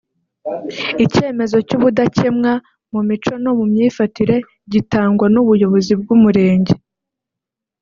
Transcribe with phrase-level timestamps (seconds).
[1.05, 2.51] icyemezo cy’ubudakemwa
[2.93, 4.35] mu mico no mu myifatire
[4.71, 6.73] gitangwa n’ubuyobozi bw’umurenge